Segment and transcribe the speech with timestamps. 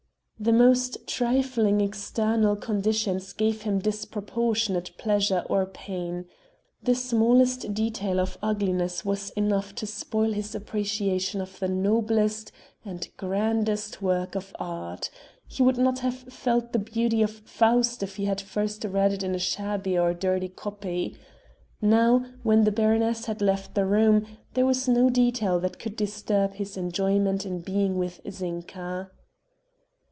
[0.39, 6.25] The most trifling external conditions gave him disproportionate pleasure or pain.
[6.81, 12.51] The smallest detail of ugliness was enough to spoil his appreciation of the noblest
[12.83, 15.11] and grandest work of art;
[15.45, 19.21] he would not have felt the beauty of Faust if he had first read it
[19.21, 21.17] in a shabby or dirty copy.
[21.83, 24.25] Now, when the baroness had left the room,
[24.55, 29.11] there was no detail that could disturb his enjoyment in being with Zinka.